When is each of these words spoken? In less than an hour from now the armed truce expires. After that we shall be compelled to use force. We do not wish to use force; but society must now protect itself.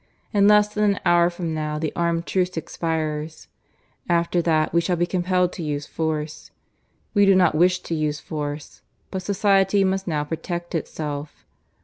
In 0.33 0.47
less 0.47 0.67
than 0.67 0.83
an 0.95 0.99
hour 1.05 1.29
from 1.29 1.53
now 1.53 1.77
the 1.77 1.93
armed 1.95 2.25
truce 2.25 2.57
expires. 2.57 3.47
After 4.09 4.41
that 4.41 4.73
we 4.73 4.81
shall 4.81 4.95
be 4.95 5.05
compelled 5.05 5.53
to 5.53 5.63
use 5.63 5.85
force. 5.85 6.49
We 7.13 7.23
do 7.23 7.35
not 7.35 7.53
wish 7.53 7.81
to 7.81 7.93
use 7.93 8.19
force; 8.19 8.81
but 9.11 9.21
society 9.21 9.83
must 9.83 10.07
now 10.07 10.23
protect 10.23 10.73
itself. 10.73 11.45